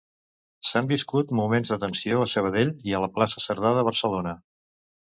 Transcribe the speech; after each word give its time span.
S'han 0.69 0.87
viscut 0.91 1.35
moments 1.41 1.73
de 1.75 1.79
tensió 1.85 2.25
a 2.25 2.31
Sabadell 2.35 2.73
i 2.91 2.97
a 3.03 3.07
la 3.07 3.13
plaça 3.19 3.47
Cerdà 3.47 3.79
de 3.79 3.87
Barcelona. 3.93 4.37